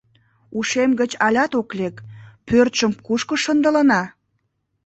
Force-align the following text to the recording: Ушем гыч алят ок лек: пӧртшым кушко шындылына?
Ушем 0.57 0.91
гыч 0.99 1.11
алят 1.25 1.51
ок 1.59 1.69
лек: 1.79 1.95
пӧртшым 2.47 2.91
кушко 3.05 3.35
шындылына? 3.43 4.01